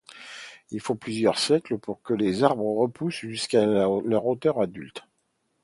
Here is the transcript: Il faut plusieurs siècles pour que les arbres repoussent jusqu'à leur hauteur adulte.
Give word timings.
Il 0.71 0.79
faut 0.79 0.95
plusieurs 0.95 1.37
siècles 1.37 1.77
pour 1.77 2.01
que 2.01 2.15
les 2.15 2.43
arbres 2.43 2.75
repoussent 2.79 3.19
jusqu'à 3.19 3.67
leur 3.67 4.25
hauteur 4.25 4.59
adulte. 4.59 5.03